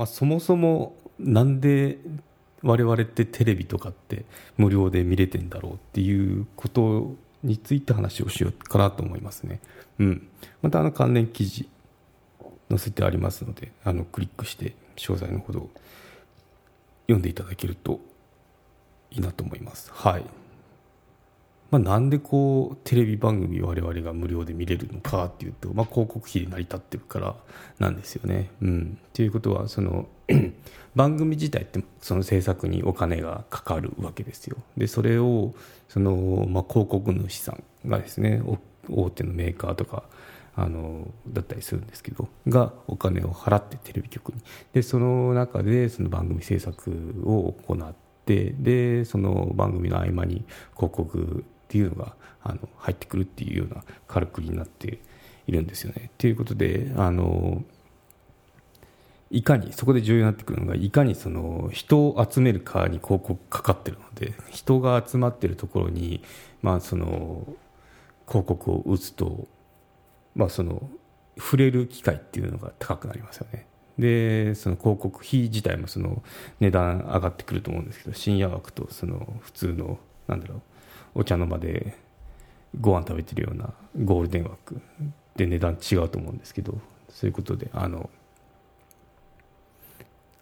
[0.00, 1.98] まあ、そもそもなんで
[2.62, 4.24] 我々ってテレビとかって
[4.56, 9.60] 無料で見れてんだろうっていうことについて話をしようかなと思いますね。
[9.98, 10.26] うん、
[10.62, 11.68] またあの関連記事
[12.70, 15.68] 載せてありますのであのクリックして詳細のほど
[17.02, 18.00] 読んでいただけると
[19.10, 19.90] いいなと思います。
[19.92, 20.39] はい
[21.70, 27.36] まあ、なんでこうテレビ番組我々が無料で見れるのかっていうと、まあ、広告費で成り立ってるから
[27.78, 28.50] なんですよね。
[28.60, 30.08] うん、ということはその
[30.96, 34.56] 番組自体ってその制作にお金がかかるわけですよ。
[34.76, 35.54] でそれを
[35.88, 38.42] その、まあ、広告主さんがですね
[38.88, 40.02] 大手のメーカーとか
[40.56, 44.40] あのだったりするんですけどがお金を払ってテレビ局に
[44.72, 47.94] でその中でその番組制作を行っ
[48.26, 54.98] てでその番組の合間に広告っていうのがあの入ってくるっていうようなカルクリになって
[55.46, 56.10] いるんですよね。
[56.18, 57.62] ということであの
[59.30, 66.20] いかにそこで重要になってくるのがいかにその人を集める側に広告かかってるので人が集まってるところに、
[66.62, 67.46] まあ、その
[68.26, 69.46] 広告を打つと
[70.34, 70.88] まあ、その
[71.38, 73.66] 触れる機会っていうのが高くなりますよね。
[73.98, 76.22] でその広告費自体もその
[76.58, 80.62] 値段上がってくると思うんですけど深夜枠とその普通のなんだろう
[81.14, 81.96] お茶の間で
[82.80, 83.72] ご飯食べてるような
[84.04, 84.80] ゴールデン枠
[85.36, 88.10] で値段違うと思うんですけどそういうことであの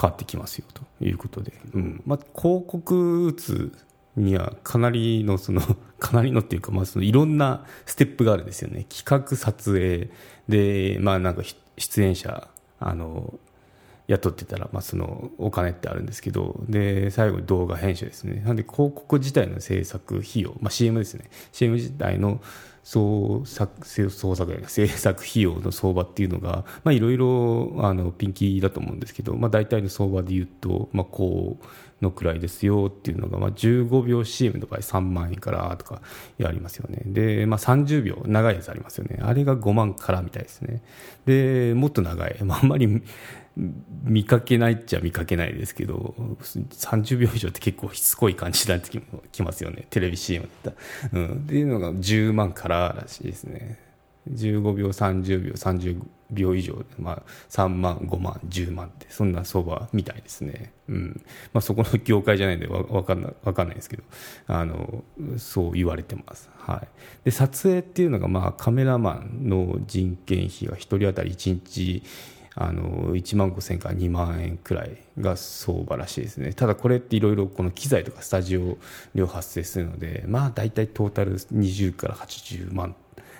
[0.00, 2.02] 変わってきますよということで、うん。
[2.04, 3.72] まあ、広告打つ
[4.16, 5.60] にはかなりのその
[5.98, 8.86] かなりのっていうか、まあ、そのいろんなステップがあるんですよね。
[8.88, 10.10] 企画撮影
[10.48, 11.42] でまあなんか
[11.78, 12.48] 出演者
[12.80, 13.38] あの
[14.06, 18.42] 雇ってたら、まあ、そのお金ってあるんですけどで最後に動画編集ですね。
[18.44, 21.30] なんで広告自体の制作費用、まあ、CM ですね。
[21.52, 22.40] CM 自体の
[22.84, 31.64] 創作創作制作費用の相場っていうのがいろいろピンキーだと思うんですけど、まあ、大体の相場で言うと、まあ、こう
[32.02, 36.02] のくらいですよっていうのが、まあ、15秒 CM の場合3万円からとか
[36.36, 37.02] やりますよね。
[37.06, 39.18] で、まあ、30秒長いやつありますよね。
[39.22, 40.82] あれが5万からみたいですね。
[41.24, 43.02] でもっと長い、まあ、あんまり
[43.56, 49.86] 見かけないっちゃ見かけないですけど30秒以上って結構しつこい感じになってきますよね。
[49.90, 50.74] テレビ CM だっ
[51.12, 53.78] た、うん、っていうのが10万かららしいですね。
[54.30, 61.22] 15秒30秒30秒以上で、まあ、3万5万10万ってそんな相場みたいですね、うん。
[61.52, 64.02] まあ、そこの業界じゃないんで分かんない分かんないですけど
[64.46, 65.04] あの
[65.36, 66.88] そう言われてます、はい、
[67.24, 72.02] で撮影っていうのが、まあ、カメラマンの人件費が1人当たり1日
[72.56, 76.52] あの1万5000から2万円くらいが相場らしいですね。
[76.52, 78.78] ただこれっていろいろこの機材とかスタジオ
[79.14, 82.94] 料発生するのでまあ大体トータル20から80万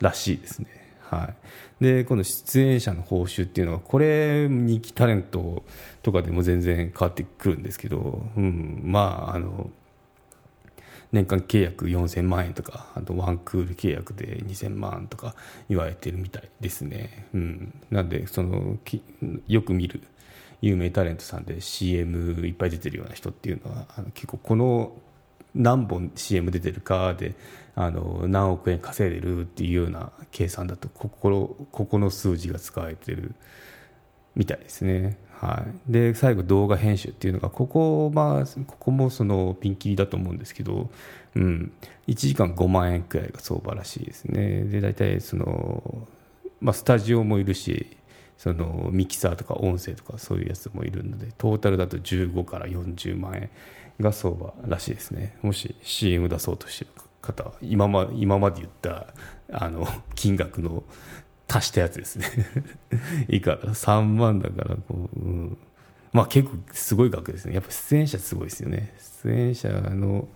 [0.00, 0.68] らしいですね。
[1.08, 1.32] は
[1.80, 5.62] い、で今度出演者の報酬っていうのはこれ人気タレント
[6.02, 9.70] とかでも全然変わってくるんですけど、うん、まああの
[11.12, 15.34] 年間契約4000万円とかあとワンクール契約で2000万とか
[15.68, 18.78] 言われてるみたいですね、うん、なんでその
[19.46, 20.02] よく見る
[20.62, 24.92] 有名タレントさんで CM いっぱい出てるような人っていうのはあの結構この
[25.54, 27.34] 何本 CM 出てるかで
[27.74, 33.34] あの何億円稼いでるっていうような計算だとここここの数字が使われてる
[34.34, 35.18] みたいですね。
[35.40, 40.88] はい、で最後動画編集っていうのがここ,、まあ、ここもそのピンキリだと思うんですけど、
[41.34, 41.72] うん、
[42.08, 44.64] 1時間5万円くらいが相場らしいですね。
[44.64, 46.08] で大体その、
[46.60, 47.96] まあ、スタジオもいるし
[48.38, 53.50] そのミキサーとか音声とかそういうやつもいるのでトータルだと15から40万円
[54.00, 55.36] が相場らしいですね。
[55.42, 59.06] もし CM 出そうとしてる方は今ま今まで言った
[59.52, 60.82] あの金額の
[61.48, 62.26] 足したやつですね。
[63.28, 63.58] いいから。
[63.74, 65.58] 3万だからこう、うん、
[66.12, 67.54] まあ結構すごい額ですね。
[67.54, 68.94] やっぱ出演者すごいですよね。
[69.24, 70.28] 出演者の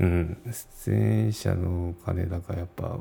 [0.00, 0.38] うん、
[0.82, 2.96] 出演者のお金だからやっぱ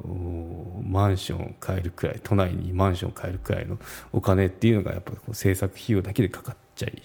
[0.83, 3.79] マンション買えるくらい都内にマンション買えるくらいの
[4.11, 7.01] お金っていうのがやっぱこう制作費用だけでかかっちゃい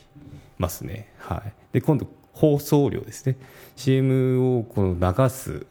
[0.58, 1.12] ますね。
[1.18, 3.36] はい、で今度放送料ですね。
[3.76, 5.64] CM をこの流す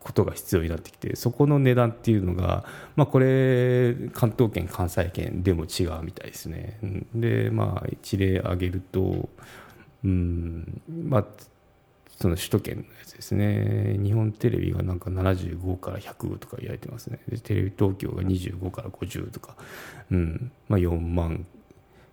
[0.00, 2.64] ことが必要になってきてそこの値段っていうのが、
[2.96, 6.78] まあ、これ関東圏関西圏でも違うみたいですね。
[7.14, 9.28] でまあ一例挙げると
[10.02, 11.24] うんまあ
[12.18, 19.56] その首都圏のやつですね日本テレビがなんか75から100とか言われてますねテレビ東京が25から50とか、
[20.10, 21.46] うんまあ、4万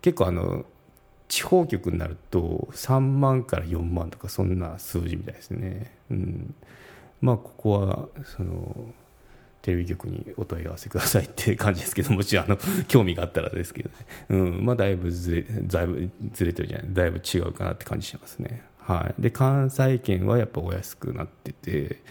[0.02, 0.66] 結構あの
[1.28, 5.94] 地方局になると3万から4万とかそんな数字みたいですね。
[6.10, 6.56] うん、
[7.22, 8.94] まあここはその
[9.62, 13.96] テレビ局にお問い合わせくださいって感じですけどもしあの興味があったらですけどね、
[14.30, 14.66] うん。
[14.66, 16.88] まあ、だいぶずれだいぶずれてるじゃない？
[16.94, 22.02] だいぶ違うかなって感じしますね、はい、で関西圏はやっぱお安くなってて、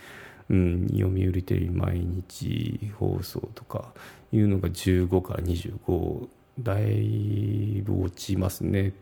[0.50, 3.93] うん、読売テレビ毎日放送とか
[4.32, 8.93] いうのが15から25だいぶ落ちますね。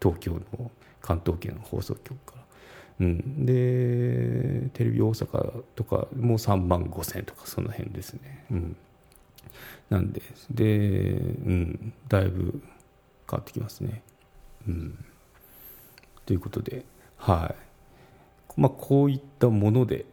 [0.00, 2.41] 東京の関東圏の放送局から。
[3.02, 8.76] うん、でテレビ大阪とかもう3万5000とかその辺ですね、うん、
[9.90, 12.62] なんでで、うん、だいぶ
[13.28, 14.02] 変わってきますね、
[14.68, 15.04] うん、
[16.24, 16.84] ということで
[17.16, 17.54] は
[18.56, 18.60] い。
[18.60, 20.04] まあこういったもので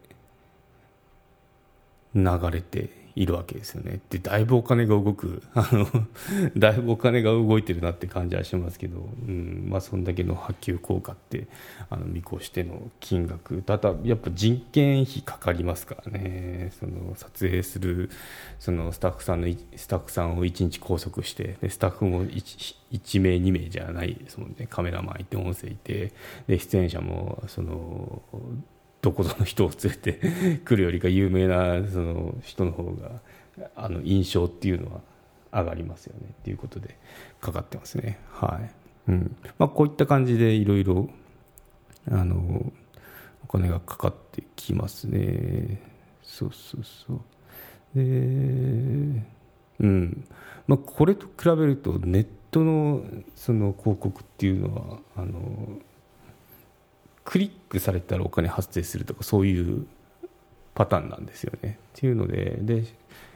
[2.16, 4.00] 流れているわけですよね。
[4.10, 5.44] でだいぶお金が動く。
[5.54, 5.88] あの
[6.58, 9.68] だいぶお金が動いてるなって感じはしますけど、うん。
[9.70, 11.48] まあ、そんだけの波及効果って
[11.90, 13.62] あの見越しての金額。
[13.62, 16.72] ただやっぱ人件費かかりますからね。
[16.80, 18.10] その撮影する
[18.60, 24.68] そのスタッフさんのスタッフさんを1日拘束してでスタッフも 1, 1名2名じゃないですもんね。
[24.70, 26.14] カメラマンいて音声いて。
[26.48, 28.22] で出演者もその
[29.02, 33.22] どこぞの人を連れてくるよりか有名なその人の方が
[33.76, 35.02] あの印象っていうのは
[35.52, 36.98] 上がりますよねっていうことで
[37.42, 38.20] かかってますね。
[38.32, 38.60] は
[39.08, 39.12] い。
[39.12, 39.36] うん。
[39.58, 41.10] まあこういった感じでいろいろ
[42.12, 42.72] あの
[43.44, 45.82] お金がかかってきますね。
[46.24, 47.20] そうそうそう。
[47.96, 48.02] で
[49.80, 50.26] うん。
[50.68, 53.04] まあこれと比べるとネットの
[53.36, 55.80] その広告っていうのはあの
[57.30, 59.86] クリックされたらお金発生するとかそういう
[60.74, 61.78] パターンなんですよね。
[61.80, 62.86] っていうのでで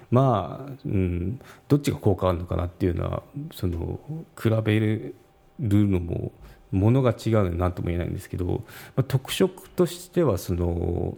[0.09, 3.21] まあ、うん、どっちが効果あるのかなっていうのは
[3.53, 3.99] その
[4.35, 5.15] 比べる
[5.59, 6.31] のも
[6.71, 8.63] ものが違うので何とも言えないんですけど、
[8.95, 11.15] まあ、特色としてはその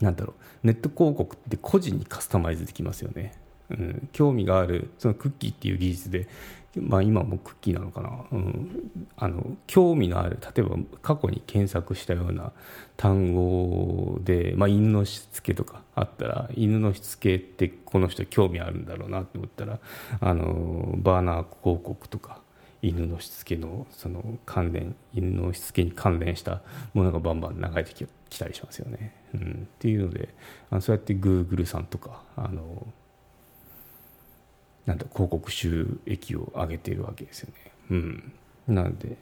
[0.00, 0.34] なんだろ
[0.64, 3.32] うネット広告って個人にカスタマイズできますよね。
[3.70, 6.28] うん、興味があるそのクッキーっていう技術で
[6.76, 12.52] まあ、今もクッキーなのかな、うん、あの興味のある例えば過去に検索したような
[12.96, 19.80] 単語で、まあ、犬のしつけとかあったら犬のしつけってこの人興味あるんだろうなと思ったら
[20.20, 22.40] あのバーナー広告とか
[22.82, 26.62] 犬のしつけのその関連犬のしつけに関連した
[26.94, 29.14] ものがバンバン流れてきたりしますよね。
[29.34, 30.30] うん、っていうので
[30.70, 32.86] あのそうやってグーグルさんとかあの
[34.86, 37.72] なんだ広告収益を上げているわけですよね。
[37.90, 38.32] うん、
[38.68, 39.16] なので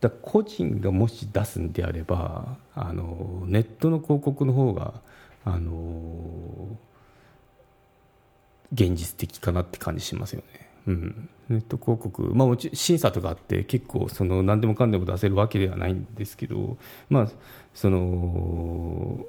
[0.00, 4.94] だ個人がもし出すんであればあのネットの広告の方が
[5.44, 6.76] あの
[8.72, 10.66] 現実的かなって感じしますよね。
[10.86, 16.76] うん、ネット広告、まあ、もち審査とかあって結構その何でもかんでも出せるわけではないんですけど、
[17.08, 17.28] まあ、
[17.74, 19.26] その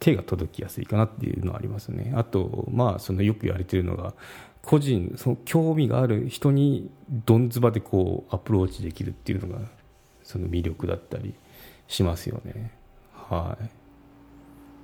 [0.00, 2.12] 手が届きやすいかなっていうのはありますね。
[2.16, 4.14] あと、まあ、そのよく言われてるのが
[4.62, 9.60] 個人その興味がある人にどんずばでこうアプローチできるっていうのが
[10.22, 11.34] その魅力だったり
[11.88, 12.72] しますよね。
[13.12, 13.82] はい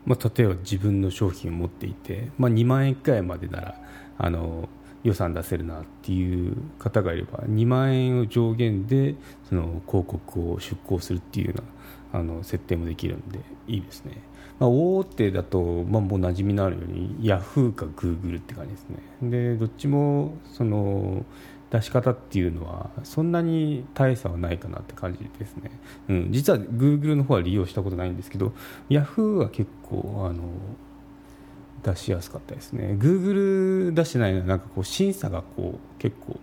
[0.04, 3.74] まあ、例えば自分の商品を持っていて、まあ、2万円くらいまでなら
[4.16, 4.68] あの
[5.04, 9.14] 予算出せるなっていう方がいれば2万円を上限で
[9.48, 11.62] その広告を出稿するっていうような
[12.12, 14.20] あの設定もできるんでいいですね。
[14.58, 18.98] まあ、大手だと、まあ、もう馴染みのあるようにヤフーかグーグルって感じですね。
[19.22, 21.24] でどっちもその
[21.70, 25.70] 出し方っていうのはそんなに大差はないかなって感じですね、
[26.08, 28.52] うん、実はグーグルの方は利用したことないんですけど
[28.88, 30.44] ヤフーは結構あの
[31.82, 32.96] 出しやすかったですね。
[32.98, 33.34] グーグ
[33.88, 36.38] ル出してないのはなんかこう審査がこう結構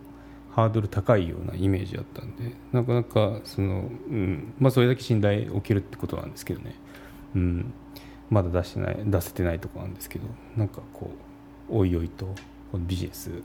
[0.56, 4.54] ハードル高いようなイメージだったんでなかなかその、うん。
[4.58, 6.74] まあ、それだけ信頼を受けるってことなんですけどね、
[7.34, 7.74] うん、
[8.30, 10.24] まだ出してない出せてないとこなんですけど
[10.56, 11.10] なんかこ
[11.68, 12.24] うおいおいと
[12.72, 13.42] このビジネス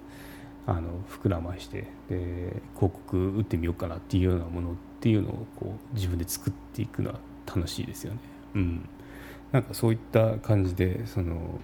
[0.65, 8.19] あの膨らましてで広告打ってみようかなっていうようなものっていうのをこう自分で作っていくのは楽しいですよね。
[8.55, 8.89] うん、
[9.51, 11.59] なんかそういった感じでその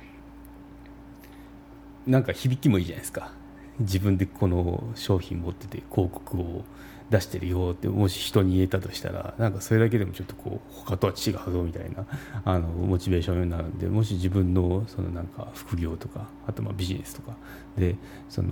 [2.06, 3.32] なんか響きもいいじゃないですか。
[3.80, 6.64] 自分でこの商品持ってて広告を
[7.10, 12.06] 出してるよってもし人に言えたとしたらなんかそれだけでもちょっとこう他とは違うぞみたいな
[12.44, 17.36] あのモチベーションになるんでもし自分のそのなんか副業とかあとまあビジネスとか。
[17.78, 17.96] で
[18.30, 18.50] その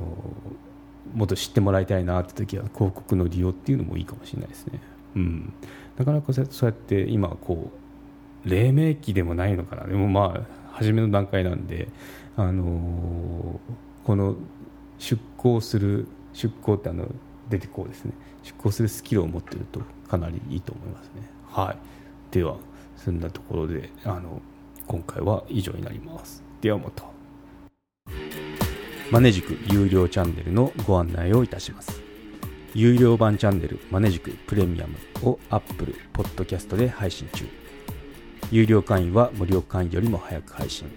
[1.14, 4.80] もっと知ってもらいたいなって時は広告の利用っていうのもいいかもしれないですね。
[5.16, 5.54] うん、
[5.98, 7.72] なかなかそうやって今こ
[8.46, 9.86] う黎明期でもないのかな。
[9.86, 10.42] でもまあ
[10.72, 11.88] 初めの段階なんで、
[12.36, 13.58] あのー、
[14.06, 14.36] この
[15.00, 17.08] 出向する出向ってあの
[17.50, 18.14] 出てこうですね。
[18.44, 21.30] 出向するスキルを持ってるとかなりいいと思いますね。
[21.50, 21.78] はい。
[22.32, 22.58] では
[22.96, 24.42] そんなところであの
[24.88, 26.44] 今回は以上になります。
[26.64, 27.16] 表元
[29.12, 32.02] マネジク有料チャンネルのご案内をいたします。
[32.74, 37.46] 有料版チャンネルマネジクプレミアムを Apple Podcast で配信中。
[38.52, 40.88] 有料会員は無料会員よりも早く配信。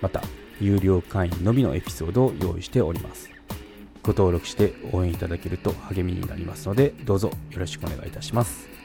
[0.00, 0.22] また
[0.60, 3.37] 有料会員のみのエピソードを用意しております。
[4.08, 8.77] ご登録して応援いただけると励みになりますのでどうぞよろしくお願いいたします。